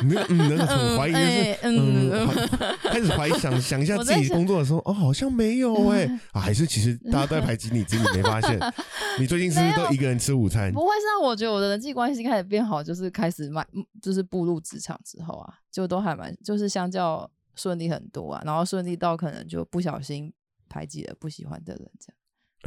[0.03, 2.39] 你那个嗯，那个很怀疑，就是哎嗯，
[2.83, 8.59] 开始怀疑，想想一下 自己工作的时候，哦，好像没有哎、 啊，还是其实大家都在排挤你，只是你没发现。
[9.19, 10.81] 你最近是不是都一个人吃午餐不？
[10.81, 20.31] 会是让我觉得我的人际关系开始变好，就是开始迈，嗯就是步入职场之后啊，就都还蛮，就是相较顺利很多啊，然后顺利到可能就不小心
[20.69, 22.18] 排挤了不喜欢的人，这样呃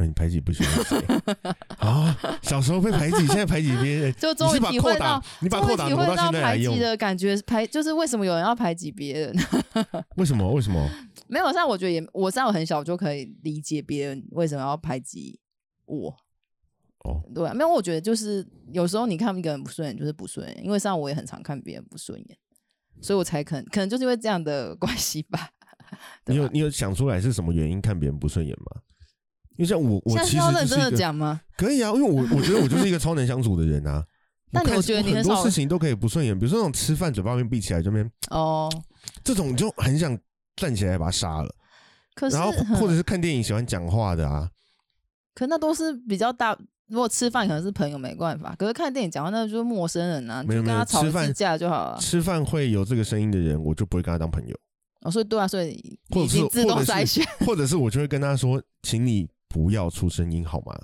[0.06, 0.98] 你排挤不喜欢谁
[1.78, 2.16] 啊？
[2.42, 9.34] 小时候被排挤，现在排挤别人，就终于体会到，你把扣打挪到到排挤现在来用，的感觉，排就是为什么有人要排挤别人？
[10.16, 10.50] 为什么？
[10.52, 10.88] 为什么？
[11.26, 15.40] 没有，像我觉得也，我在我很小就可以理解别人为什么要排挤
[15.86, 16.16] 我。
[17.04, 22.38] 哦，对啊，没有，我觉得就是有时候你看一个人不顺眼，就是不顺眼，因为像我也很常看别人不顺眼，
[23.00, 25.50] 所以我才可能可能就是因为这样的关系吧。
[25.92, 28.80] 吧你有你有想出来是什么原因看别人不顺眼吗？
[29.62, 31.40] 因为像我，我其实是要认真的讲吗？
[31.56, 34.04] 可以啊，因为我我觉得我就是一个超能相处的人啊。
[34.52, 38.70] 看但你我觉得你很很多事情都可以不顺眼，比如说那种吃饭嘴巴边闭起来这边，哦，
[39.24, 40.18] 这种就很想
[40.56, 41.54] 站起来把他杀了。
[42.14, 44.50] 可是然后或者是看电影喜欢讲话的啊，
[45.34, 46.58] 可那都是比较大。
[46.88, 51.98] 如果吃饭可能是朋友没办法，可是看电影讲话那就是陌生人啊，没有没有就跟他吵一次架就好了。
[51.98, 54.54] 吃饭会有这个声音的人，我就不会跟他当朋友，
[55.00, 60.74] 哦，所以对啊，所以或者是自动筛选或者是我就会跟他说，请你不要出声音好吗？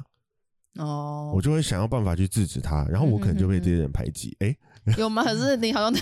[0.76, 1.40] 哦我。
[1.40, 4.36] 就会想要办法去制止他，然后我可能就被这些人排挤。
[4.40, 4.54] 哎、
[4.98, 5.24] 有吗？
[5.24, 5.92] 可是你好像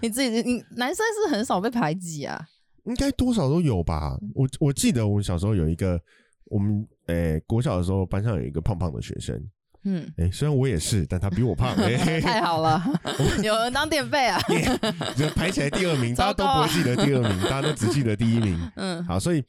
[0.00, 2.46] 你自己，你男生是很少被排挤啊。
[2.84, 4.16] 应该多少都有吧？
[4.34, 6.00] 我我记得我们小时候有一个，
[6.46, 9.38] 我们诶、国小的时候班上有一个胖胖的学生，
[9.84, 12.82] 嗯，诶、虽然我也是，但他比我胖， 诶、太好了，
[13.44, 14.40] 有人当垫背啊。
[15.14, 18.58] 就排起来第二名，大家都不会记得第二名，大家都只记得第一名。
[18.76, 19.44] 嗯，好，所以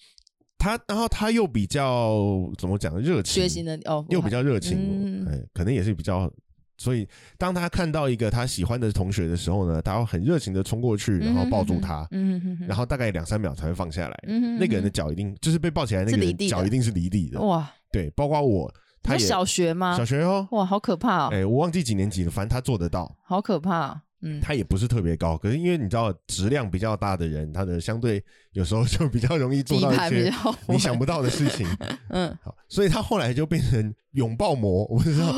[0.62, 2.15] 他，然后他又比较
[2.60, 6.32] 怎么讲，热情，学习能力哦，又比较热情，嗯哎、可能也是比较。
[6.78, 14.19] 所以，当他看到一个他喜欢的同学的时候呢，他会很热情的冲过去，然后抱住他，嗯哼哼，然后大概两三秒才会放下来。
[14.28, 17.39] 嗯哼那个人的脚一定就是被抱起来，那个脚一定是离地的。
[17.39, 18.71] 哇，对，包括我，
[19.04, 19.95] 他也他小学吗？
[19.95, 24.02] 小学哦，哇，好可怕哦，哎，我忘记几年级了，反正他做得到，好可怕哦。
[24.21, 30.31] 嗯，他也不是特别高，可是因为你知道质量比较大的人，他的相对有时候就比较容易做到一些
[30.67, 31.67] 你想不到的事情。
[32.10, 35.34] 嗯，好，所以他后来就变成拥抱魔，我不知道，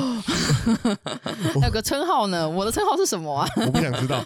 [1.60, 3.48] 还有个称号呢，我的称号是什么啊？
[3.66, 4.24] 我不想知道。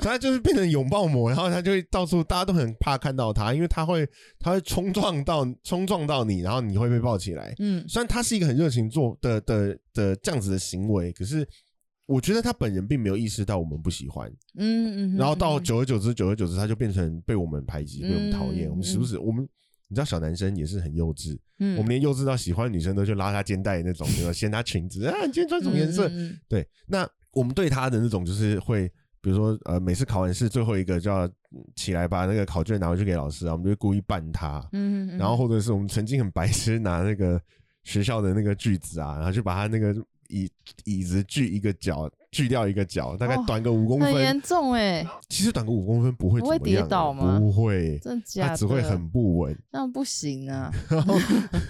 [0.00, 7.54] 他就是变成拥抱魔，然后他就会到处，大家都很怕看到他，因为他会他会冲撞到冲撞到你，然后你会被抱起来。
[7.58, 11.46] 嗯虽然他是一个很热情做的的的这样子的行为，可是
[12.08, 18.66] 我觉得他本人并没有意识到我们不喜欢，嗯嗯，然后到嗯久而久之，久而久之，他就变成被我们排挤、被我们讨厌。
[18.68, 19.46] 嗯我们时不时我们
[19.88, 24.32] 你知道小男生也是很幼稚，嗯，我们连幼稚到喜欢女生都去拉她肩带那种，对吧？
[24.32, 26.10] 掀她裙子啊，你今天穿什么颜色？
[26.48, 28.90] 对，那我们对他的那种就是会，
[29.20, 37.38] 比如说呃，每次考完试最后一个就要嗯起来把那个考卷拿回去给老师啊，我们就会故意扮他，嗯，嗯然后或者是我们曾经很白痴拿那个
[37.84, 39.94] 学校的那个句子啊，然后就把他那个
[40.28, 40.50] 椅
[40.84, 44.12] 椅子锯一个角，锯掉一个角，大概哦短个五公分。
[44.12, 48.48] 很严重哎，其实短个五公分不会不会跌倒吗不会，真的假的？
[48.50, 49.58] 它只会很不稳。
[49.70, 50.70] 那不行啊，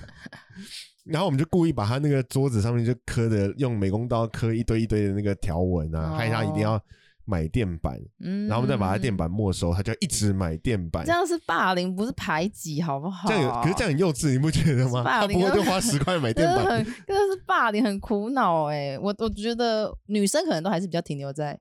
[1.05, 6.79] 然后我们就故意把他那个桌子上面就刻的，用美工刀刻一堆一堆的那个条纹啊，哦害他一定要
[7.28, 11.12] 买垫板，嗯，然后我们再把他垫板没收，他就一直买垫板这。
[11.12, 13.28] 样是霸凌，不是排挤，好不好？
[13.28, 15.04] 这样有，可是这样很幼稚，你不觉得吗？
[15.04, 18.98] 霸凌他不会就花十块买真垫板， 的很，真的是霸凌，很苦恼哎。
[18.98, 21.58] 我我觉得女生可能都还是比较停留在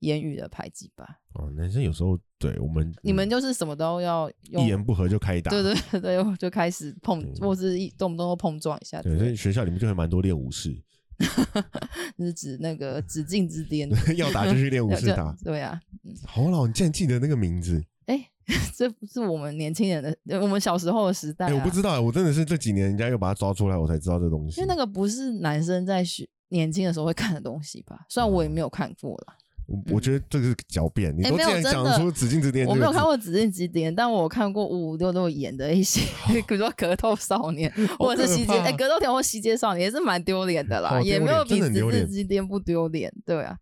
[0.00, 1.06] 言语的排挤吧。
[1.34, 10.74] 哦，男生有时候对我们你们嗯就是什么都要用一言不合就开打，对对对，就开始碰，嗯或是一动不动就碰撞一下之对，所以学校里面就会蛮多练武士，
[12.18, 13.88] 是指那个紫禁之巅。
[14.16, 15.36] 要打就去练武士打。
[15.44, 17.82] 对啊，嗯好老，你竟然记得那个名字？
[18.06, 18.28] 哎，
[18.76, 21.52] 这不是我们年轻人的，呃我们小时候的时代。
[21.52, 24.60] 我不知道，我真的是这几年人家又把它抓出来，我才知道这东西。
[24.60, 28.06] 因为那个不是男生在学年轻的时候会看的东西吧？
[28.08, 29.34] 虽然我也没有看过啦，
[29.66, 33.02] 我我觉得这个是狡辩，你都竟然讲出紫禁之巅，我没有看。
[33.02, 43.56] 过《紫禁之巅》，但我看过五五六六演的一些，比如说《格斗少年 》或者是《西街》哎，《格斗天或》《西街少年》也是蛮丢脸的啦，也没有比《紫禁之巅》不丢脸，对啊。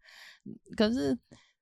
[0.76, 1.16] 可是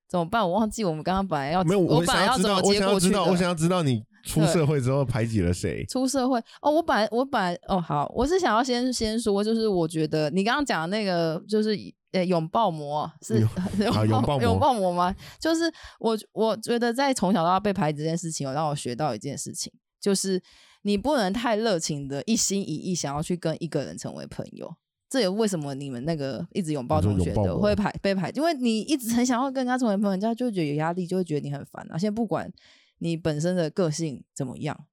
[0.09, 0.43] 怎么办？
[0.43, 3.23] 我忘记我们刚刚本来要没有，我本来要知道，我想要知道。
[3.25, 5.85] 我想要知道你出社会之后排挤了谁？
[5.85, 11.77] 出社会哦，我本来我本来哦好，我是想要先先说，就是我觉得你刚刚讲的那个就是
[12.13, 13.35] 呃拥抱魔是
[13.93, 15.13] 啊拥抱魔拥抱魔吗？
[15.39, 20.41] 就是我我觉得在从小到大被排挤这件事情，有让我学到一件事情，就是
[20.83, 24.73] 你不能太热情的一心一意想要去跟一个人成为朋友。
[25.09, 31.97] 这也为什么你们那个一直拥抱同学的会排被排，因为你一直很想要跟人家成为朋友，人家就会觉得有压力，就会觉得你很烦啊。
[31.97, 32.51] 现在不管
[32.99, 34.85] 你本身的个性怎么样，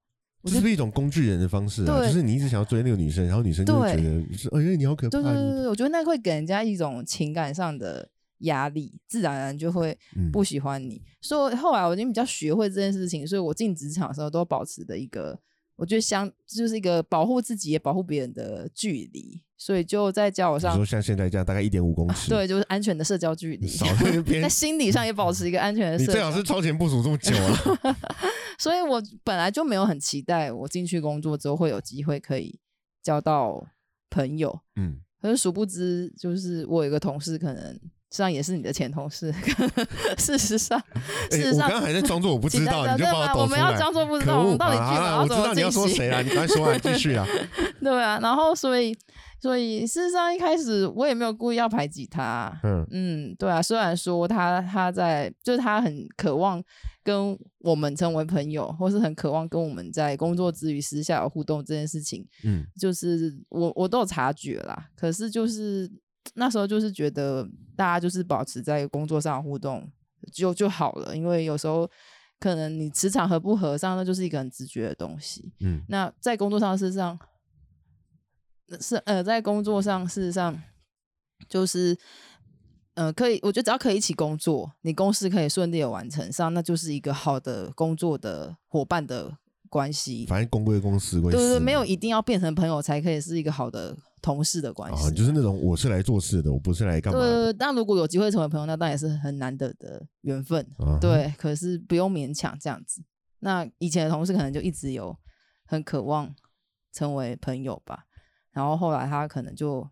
[0.45, 1.99] 这是不是一种工具人的方式啊？
[1.99, 8.09] 对就是你一直想要追那个女生，然后女生就会觉得是，哎呀，你好可怕对对对对，我觉得那会给人家一种情感上的
[8.39, 11.03] 压力，自然而然就会嗯不喜欢你。
[11.21, 15.39] 所以后来我已经比较学会这件事情，所以我进职场的时候都保持的一个，
[15.81, 19.43] 我觉得相就是一个保护自己也保护别人的距离。
[19.57, 23.67] 所以就在交友上你说，像现在这样，大概一点五公尺，对，就是安全的社交距离。
[23.67, 27.97] 少在那 边在，心理上也保持一个安全的社交你最好是超前部署这么久啊！
[28.59, 32.59] 所以我本来就没有很期待我进去工作之后会有机会可以
[33.03, 33.63] 交到
[34.09, 37.79] 朋友，嗯，可是殊不知，就是我有一个同事，可能
[38.11, 39.33] 实际上也是你的前同事。
[40.19, 40.79] 事实上，
[41.31, 43.79] 哎事实上我刚刚还在装作我不知道，你就把我抖出我们要来。
[43.79, 44.49] 装作不知道，我！
[44.51, 45.71] 们到底好啦剧本要怎么我知道你要？
[45.71, 47.27] 说谁啊，你赶快说啊，继续啊。
[47.81, 48.97] 对啊，然后所以
[49.41, 52.53] 所以事实上一开始我也没有故意要排挤他。
[52.63, 56.63] 嗯嗯，对啊，虽然说他他在就是他很渴望
[57.03, 65.91] 跟我们成为朋友，或是很渴望跟我们在工作之余私下有互动这件事情，嗯，就是我我都有察觉啦，可是就是
[66.35, 69.91] 那时候就是觉得大家就是保持在工作上互动
[70.33, 71.89] 就就好了，因为有时候
[72.39, 75.53] 可能你磁场合不合上，那就是一个很直觉的东西。
[75.61, 77.19] 嗯那在工作上，事实上
[78.81, 80.63] 是呃，在工作上事实上
[81.49, 81.99] 就是。
[82.95, 89.39] 呃，可以，我觉得只要可以一起工作，你公司可以顺利的完成上，那就是一个好的工作的伙伴的
[89.71, 90.27] 关系。
[90.27, 91.43] 反正公归公，私归私嘛。
[91.43, 95.07] 对对对，没有一定要变成朋友才可以是一个好的同事的关系。
[95.07, 97.45] 啊，就是那种我是来做事的，我不是来干嘛的。
[97.45, 100.61] 对，但如果有机会成为朋友，那当然也是很难得的缘分。
[100.79, 103.03] 啊，对，可是不用勉强这样子。
[103.39, 105.17] 那以前的同事可能就一直有
[105.65, 106.35] 很渴望
[106.93, 108.05] 成为朋友吧，
[108.53, 109.89] 然后后来他可能就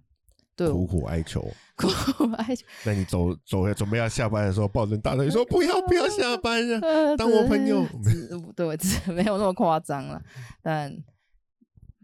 [0.58, 1.40] 对苦苦哀求。
[1.76, 2.66] 苦苦哀求。
[2.84, 6.80] 那你走走准备要下班的时候，抱着大腿说不要不要下班啊！
[6.82, 10.20] 呃当我朋友只对，只没有那么夸张了，
[10.60, 10.92] 但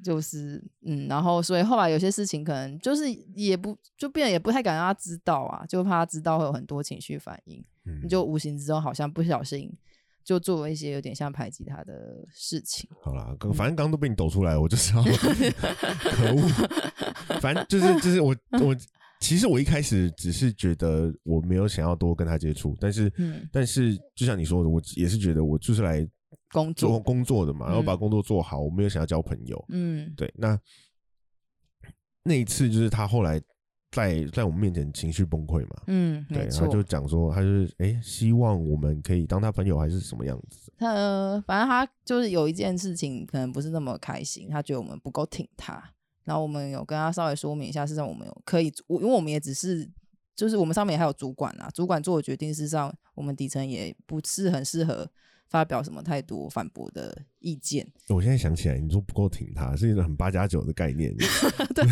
[0.04, 9.72] 就是嗯，然后所以后来有些事情可能就是也不就变得也不太敢让他知道啊，就怕他知道会有很多情绪反应，嗯你就无形之中好像不小心
[10.24, 12.88] 就做了一些有点像排挤他的事情。
[13.02, 17.38] 好啦，刚反正刚刚都被你抖出来，我就知道，可恶。
[17.40, 18.74] 反正就是就是我 我
[19.20, 26.10] 其实我一开始只是觉得我没有想要多跟他接触，但是嗯，但是就像你说的，我也是觉得我就是来做
[26.52, 29.64] 工作，工作的嘛，然后把嗯工作做好，我没有想要交朋友。
[29.68, 30.58] 嗯对，那
[32.22, 33.40] 那一次就是他后来
[33.94, 35.82] 在在我们面前情绪崩溃嘛。
[35.86, 36.48] 嗯，对。
[36.48, 40.72] 他就讲说，他就是哎、希望我们可以当他朋友，还是什么样子？
[40.76, 45.82] 他呃反正他就是有一件事情可能不是那么开心，他觉得我们不够挺他，
[46.24, 49.88] 然后我们有跟他稍微说明一下，事实上我们有可以，我因为我们也只是
[50.34, 55.08] 就是我们上面还有主管啊，主管做的决定，事实上我们底层也不是很适合
[55.48, 61.14] 发表什么太多反驳的意见，我现在想起来，你说不够挺他，是一个很八加九的概念，
[61.72, 61.84] 对，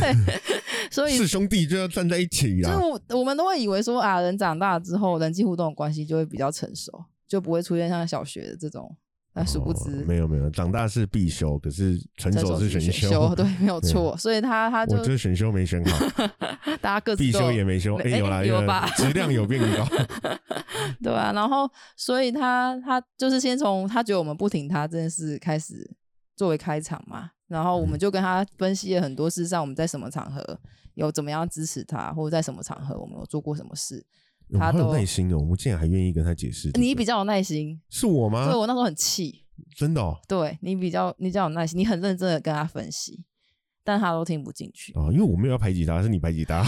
[0.92, 2.74] 所以是兄弟就要站在一起就是。
[2.76, 6.92] 我我们都会以为说啊，人长大之后人际互动的关系就会比较成熟，
[7.26, 8.94] 就不会出现像小学的这种，
[9.32, 9.90] 但殊不哦知。
[10.04, 13.34] 没有没有，长大是必修，可是成熟是选选修。
[13.34, 14.16] 对，没有错。
[14.16, 16.28] 所以他他就我这选修没选好，
[16.82, 19.88] 大家各自必修也没修，哎、哎有啦啦有吧质量有变高。
[21.02, 25.90] 对啊，然后所以他他就是先从他觉得我们不挺他这件事开始
[26.36, 30.58] 作为开场嘛，然后我嗯们就跟他分析了很多事实上我们在什么场合
[30.94, 34.04] 有怎么样支持他，或者在什么场合我们有做过什么事。
[34.58, 36.70] 他都耐心的，我们竟然还愿意跟他解释。
[36.74, 38.54] 你比较有耐心，是我吗对？
[38.54, 39.40] 我那时候很气。
[39.76, 43.22] 真的哦，对你比较你比较有耐心，你很认真的跟他分析，
[43.84, 44.92] 但他都听不进去。
[44.94, 46.60] 哦，因为我没有要排挤他，是你排挤他。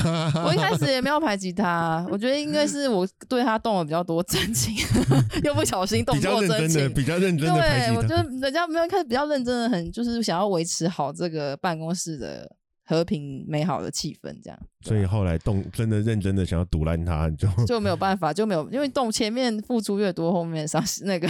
[0.46, 4.74] 我一开始也没有排挤他， 我觉得应该是我对他动了比较多真情，
[5.44, 6.94] 又不小心动比较过真认真的，情。
[6.94, 8.08] 比较认真的排对，我觉。
[8.08, 12.50] 得人家没有开始比较认真的，很就是想要维持好这个办公室的
[12.86, 14.58] 和平美好的气氛，这样。
[14.82, 21.26] 所以后来动真的认真的想要堵烂他，你就就没有办法，就没有，因为动前面付出越多，后面伤那个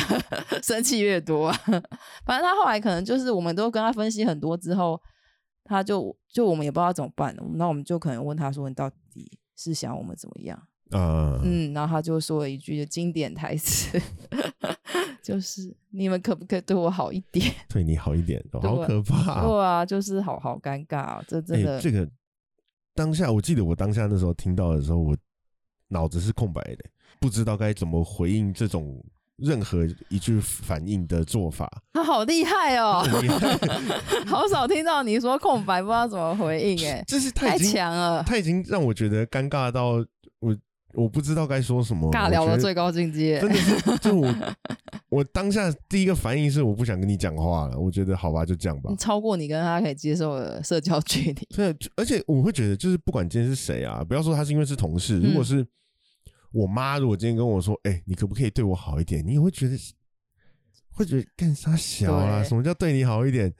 [0.62, 1.56] 生气越多啊。
[2.26, 5.00] 反正他后来可能就是，我们都跟他分析很多之后，
[5.64, 10.60] 他就就我们也不知道怎么办，那我们就可能问他说：“你到底是想我们怎么样
[11.00, 14.00] 啊？”，嗯，然后他就说了一句经典台词，
[15.22, 19.48] 就是“你们可不可以对我好一点对你好一点，哦好可？”怕哦。
[19.48, 22.08] 对啊，就是好好尴尬啊，这真的哎，这个
[22.94, 25.16] 当下，我记得我当下那时候听到的时候，我
[25.88, 26.84] 脑子是空白的，
[27.20, 29.02] 不知道该怎么回应这种
[29.36, 31.70] 任何一句反应的做法。
[31.92, 33.02] 他 好厉害哦，
[34.26, 38.22] 好少听到你说空白，不知道怎么回应，哎，这是太强了。
[38.24, 40.04] 他已经让我觉得尴尬到
[40.40, 40.56] 我
[40.94, 44.34] 我不知道该说什么，尬聊的最高境界，真的是， 就我
[45.08, 48.96] 我当下第一个反应是我不想跟你讲话了，我觉得好吧，就这样吧你。
[48.96, 51.46] 超过你跟他可以接受的社交距离。
[51.54, 55.66] 对，而且我会觉得，就是不管今天是谁啊，不要说他是因为是同事，如果嗯是
[56.52, 59.26] 我妈，如果今天跟我说，哎、你可不可以对我好一点？
[59.26, 59.76] 你也会觉得
[60.90, 62.42] 会觉得干啥小啊？
[62.42, 63.52] 什么叫对你好一点？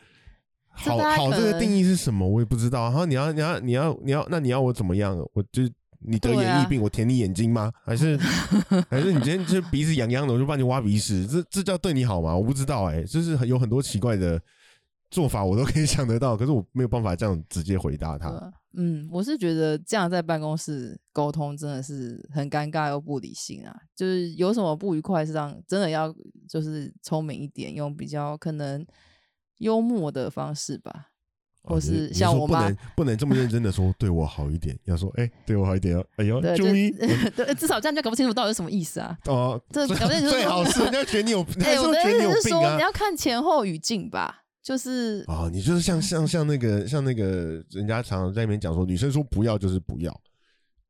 [0.77, 2.29] 好好，这个定义是什么？
[2.29, 2.83] 我也不知道。
[2.85, 5.17] 然后你要你要你要你要，那你要我怎么样？
[5.33, 5.63] 我就
[6.05, 7.73] 你得眼翳病，我舔你眼睛吗？
[7.85, 8.17] 还是
[8.91, 11.27] 还是你今天就鼻子痒痒的，我就帮你挖鼻屎？
[11.27, 12.37] 这这叫对你好吗？
[12.37, 14.41] 我不知道哎、就是很有很多奇怪的
[15.11, 18.53] 做法，我都可以想得到，可是我没有办法这样直接回答他。
[18.77, 23.73] 嗯，我是觉得这样在办公室沟通真的是很尴尬又不理性啊。
[23.95, 26.13] 就是有什么不愉快，是让真的要
[26.49, 28.85] 就是聪明一点，用比较可能
[29.59, 31.13] 幽默的方式吧，
[31.65, 36.91] 或是像我妈能不能这么认真的说对我好一点，要说哎、对我好一点哦，哎呦对，就啾咪
[37.35, 39.17] 对，至少这样就搞不清楚到底是什么意思啊。
[39.27, 42.83] 哦，最这搞不清楚 最好是人家觉得你有，还哎、我的意思是说，啊你。
[42.83, 50.13] 要看前后语境吧，就是哦，你就是像像像那个像那个人家常常在那边讲说，女生说不要就是不要，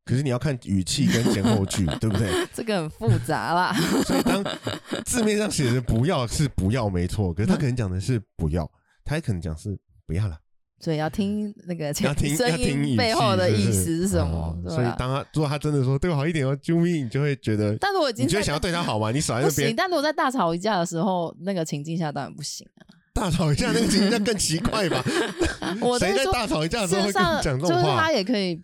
[0.05, 2.29] 可是你要看语气跟前后句，对不对？
[2.53, 3.73] 这个很复杂啦。
[4.05, 4.45] 所以当
[5.05, 8.69] 字面上写的不要是不要没错，可是他可能讲的是不要，
[9.05, 10.37] 他也可能讲是不要了。
[10.85, 14.55] 所以要听那个要前听 要声音背后的意思是什么？
[14.69, 19.11] 所以当他如果他真的说对我好一点哦，啾咪，你就会觉得，但如果已经在你就会想要对他好嘛？
[19.11, 22.85] 你少在不行，那边但如果在大吵一架的时候，那个情境下当然不行啊。
[23.15, 25.03] 大吵一架，那个情况更奇怪吧？
[25.81, 28.13] 我在说，谁在大吵一架的时候会讲这种就是他话？
[28.13, 28.61] 也可以，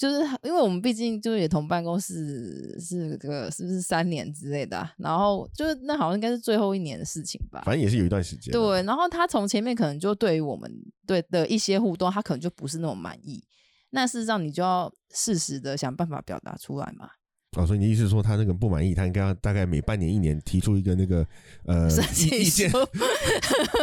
[0.00, 7.60] 就是因为我们毕竟就是也同办公室是个是不是三年之类的啊、然后就是那好像应该是最后一年的事情吧。
[7.66, 10.72] 反正也是有一段时间。，对，然后他从前面可能就对于我们
[11.06, 13.44] 对的一些互动，他可能就不是那么满意。
[13.90, 17.10] 那事实上，你就要适时的想办法表达出来嘛。
[17.58, 21.26] 哦，所以你的意思是说他那个不满意，他应该要大概每半年一年提出一个那个
[21.66, 21.90] 呃
[22.30, 22.72] 意见，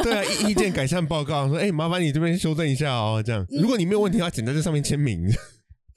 [0.02, 3.46] 对啊，意意见改善报告，说哎、麻烦你这边修正一下哦，这样。
[3.50, 5.30] 如果你没有问题的话，请在这上面签名。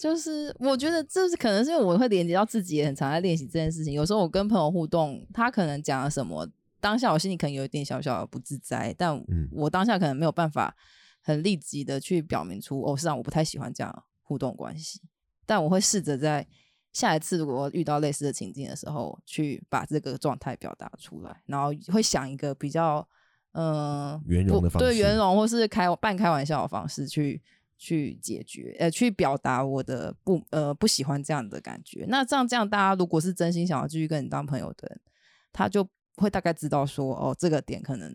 [0.00, 3.92] 就是我觉得这是可能是因为我会连接到自己也很常在练习这件事情。
[3.92, 6.48] 有时候我跟朋友互动，他可能讲了什么，
[6.80, 10.74] 当下我心里可能有一点小小的不自在，但嗯我当下可能没有办法
[11.20, 15.02] 很立即的去表明出哦，实际上我不太喜欢这样互动关系。
[15.44, 16.46] 但我会试着在
[16.92, 23.06] 下一次如果遇到类似的情境的时候，去把这个状态表达出来，然后会想一个比较
[23.52, 27.42] 嗯、呃圆融的方式对圆融或是开半开玩笑的方式去
[27.82, 32.04] 去解决，呃，去表达我的不呃不喜欢这样的感觉。
[32.08, 35.00] 那这样这样，大家如果是真心想要继续跟你当朋友的人，
[35.50, 38.14] 他就会大概知道说，哦，这个点可能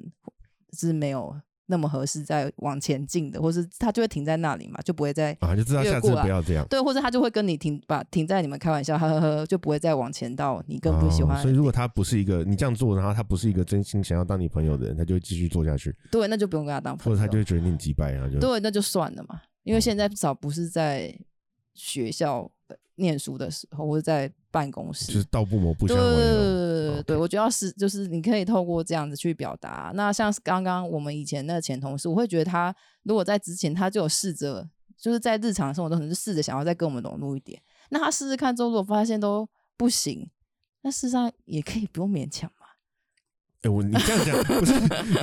[0.73, 1.35] 是没有
[1.65, 6.63] 那么合适再往前进的，或是他就会停在那里嘛，就不会再啊，就知道下次不要这样。
[6.69, 11.41] 对，或者他就会跟你停，把停在你们开玩笑，呵呵呵，就不会再往前到你更不喜欢。
[11.41, 15.95] 所以如果他不是一个你这样做，然后他不是一个真心想要当你朋友的人，他就会继续做下去。
[16.11, 17.17] 对，那就不用跟他当朋友。
[17.17, 19.41] 或者他就会觉得你击败，然后就对，那就算了嘛。
[19.65, 21.13] 因为现在至少不是在
[21.73, 22.49] 学校
[22.95, 26.03] 念书的时候，或者在办公室，就是道不谋不相为。
[26.03, 29.91] 对对对对，我觉得是就是你可以透过这样子去表达。
[29.95, 37.61] 那像刚刚我们以前那个前同事，我会觉得他如果在之前他就有试着，就是在日常生活中可能是试着想要再跟我们融入一点。
[37.89, 40.29] 那他试试看之后，如果发现都不行，
[40.83, 42.49] 那事实上也可以不用勉强
[43.69, 43.75] 嘛。
[43.75, 44.73] 我你这样讲不是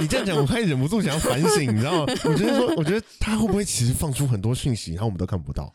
[0.00, 2.12] 你这样讲，我开始忍不住想要反省，你知道吗？
[2.24, 5.72] 我觉得说，我觉得他会不会其实放出很多讯息，然后我们都看不到？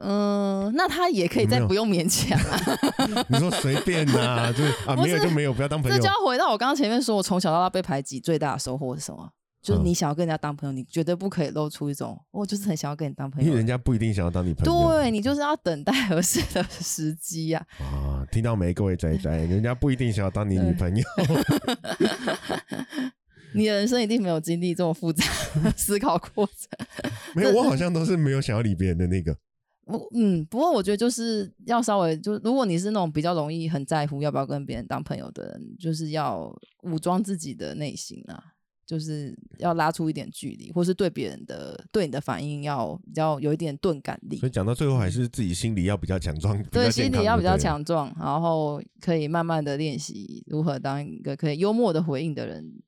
[0.00, 3.24] 嗯，那他也可以再不用勉强啊。
[3.28, 5.96] 你说随便呐，就是啊，没有就没有，不要当朋友。
[5.96, 9.30] 这就要回到我刚刚前面说，我从小到大被排挤，最大的收获是什么？
[9.62, 14.90] 就是你想要跟人家当朋友，你绝对不可以露出一种我就是很想要跟你当朋友，因为人家不一定想要当你朋友。
[14.90, 17.64] 对你就是要等待合适的时机呀。
[17.78, 21.04] 啊，听到没，各位仔仔，人家不一定想要当你女朋友。
[23.54, 25.24] 你的人生一定没有经历这么复杂
[25.76, 26.54] 思考过程。
[27.36, 29.36] 没有，我好像都是没有想要理别人的那个。
[29.84, 36.50] 我嗯，不过我觉得就是要稍微就，如果你是那种比较容易很在乎要不要跟别人当朋友的人，就是要
[36.82, 38.53] 武装自己的内心啊。
[38.86, 44.36] 就是要拉出一点距离，或是对别人的对你的反应要比较有一点钝感力。
[44.38, 52.82] 所以讲到最后，还是自己心理要比较强壮，对，心理要比较强壮，然后可以慢慢的练习如何当一个可以幽默的回应的人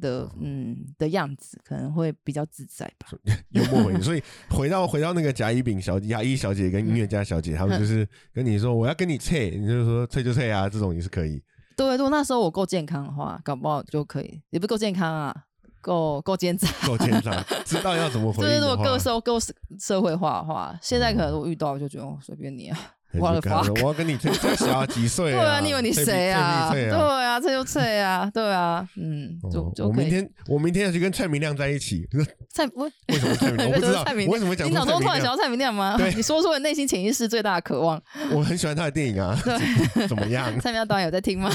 [0.00, 3.08] 的嗯的样子，可能会比较自在吧。
[3.50, 11.42] 幽默回应， 所以回到回到那个甲乙丙小甲乙小姐跟音乐家小姐，他们就是跟你说我要跟你脆，你就说脆就脆啊，这种也是可以。
[11.76, 15.34] 对，如果那时候我够健康的话，搞不好就可以，也不够健康啊，
[15.80, 18.42] 够够奸诈，够奸诈，知道要怎么回。
[18.44, 19.38] 就是如果够社够
[19.78, 22.78] 社会化的话，现在可能我遇到就觉得随便你啊。
[23.18, 25.40] 我的发，我要跟你吹，再小几岁啊？
[25.40, 26.70] 对啊，你以为你谁啊？
[26.72, 32.08] 对啊，这就脆啊，对啊，嗯，就就我明天我明天要去跟蔡明亮在一起。
[32.48, 33.68] 蔡为 为什么蔡明亮？
[33.70, 34.68] 我不知道 为什么讲。
[34.68, 35.96] 你脑中突然想到蔡明亮吗？
[35.98, 38.00] 对， 你说出了内心潜意识最大的渴望。
[38.30, 39.38] 我很喜欢他的电影啊。
[39.44, 40.46] 对，怎么样？
[40.60, 41.50] 蔡明亮导演有在听吗？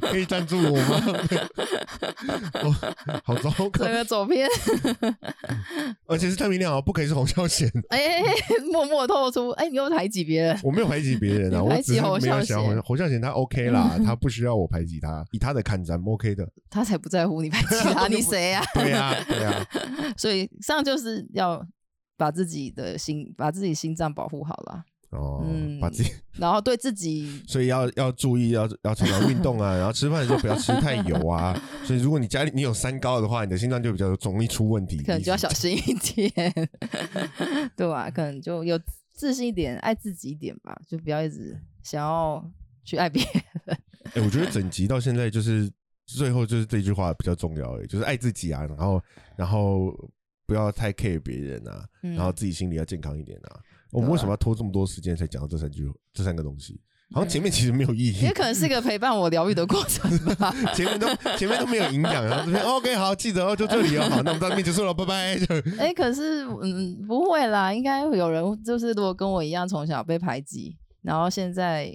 [0.00, 1.18] 可以赞助我吗？
[3.24, 4.48] 好糟糕，这个左边。
[6.06, 7.70] 而且是蔡明亮哦，不可以是洪孝贤。
[7.90, 8.22] 哎，
[8.70, 10.60] 默默透露出，哎，你又排挤别人？
[10.62, 16.48] 我没有排挤别人啊， 我只是没有想洪洪孝贤，他 OK 啦， 他不需要我排挤他，以他的看咱 OK 的。
[16.70, 18.62] 他才不在乎你排挤他， 你谁啊？
[18.74, 19.66] 对啊，对啊。
[20.16, 21.66] 所以上就是要
[22.16, 24.84] 把自己的心，把自己心脏保护好了。
[25.10, 25.42] 哦，
[25.80, 31.58] 把自己，然后对自己，所以要要注意，要要常常运动啊，然后吃饭的时候不要吃太油啊。
[31.82, 36.30] 所以如果你家里你有三高的话，你的心脏就比较容易出问题，可能就要小心一点，
[37.74, 38.10] 对吧？
[38.10, 38.78] 可能就有
[39.18, 42.48] 自信一点，爱自己一点吧，就不要一直想要
[42.84, 43.20] 去爱别
[43.64, 43.76] 人。
[44.14, 45.68] 哎，我觉得整集到现在就是
[46.06, 49.02] 最后就是这句话比较重要，哎，就是爱自己啊，然后
[49.36, 49.92] 然后
[50.46, 53.60] 不要太 care 别人啊，然后自己心里要健康一点啊。
[53.90, 56.80] 我们为什么要拖这么多时间才讲到这三句、这三个东西？
[57.12, 60.54] 好像前面其实没有意义，也可能是一个陪伴我疗愈的过程吧。
[60.74, 61.06] 前面都
[61.36, 65.38] 前面都没有营养，然后这边 OK 好，记得哦，就这里哦，好，那我们到这边结束了，拜拜。
[65.78, 71.92] 哎，可是嗯，不会啦，应该有人就是如果跟我一样从小被排挤，然后现在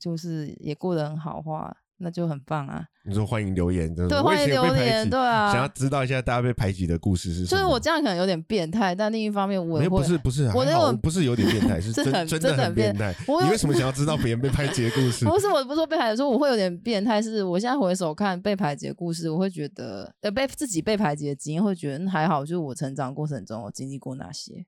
[0.00, 1.76] 就是也过得很好话。
[1.98, 2.84] 那就很棒啊！
[3.06, 7.46] 你说欢迎留言，对，欢迎留言，对啊，想要知道一下大家被排挤的故事是什么？
[7.48, 13.14] 就是我这样可能有点变态，但另一方面我也不是不是，我那种不是有点变态，是真真的很变态。
[13.26, 15.24] 你为什么想要知道别人被排挤的故事？
[15.28, 17.20] 不是，我不是说被排挤，说我会有点变态。
[17.20, 24.64] 是我现在回首看被排挤的故事，我会觉得呃被自己被排挤的经验，会觉得还好，就是我成长过程中我经历过哪些。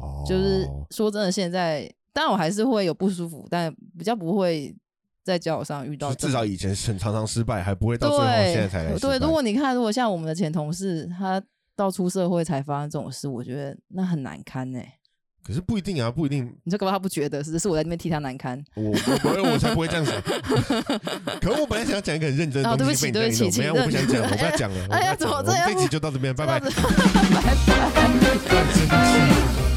[0.00, 4.72] 哦，就是说真的，现在当然我还是会有不舒服，但比较不会。
[5.24, 8.92] 在交友上遇到，至少以前很常常失败，还不会到最后现在才来。
[8.98, 11.42] 对，如果你看，如果像我们的前同事，他
[11.76, 14.94] 到出社会才发生这种事，我觉得那很难堪哎。
[15.42, 16.44] 可是不一定啊，不一定。
[16.64, 18.62] 你说搞不好他不觉得，是是我在那边替他难堪。
[18.76, 20.14] 我我我才不会这样想。
[21.40, 24.86] 可我本来想要讲一个很认真的东西，对不起，对不起，没有，我不想讲， 我不要讲了。
[24.90, 25.72] 哎呀，怎么这样？
[25.72, 26.60] 这集就到这边，拜拜。
[26.68, 26.70] 拜
[28.90, 29.69] 拜。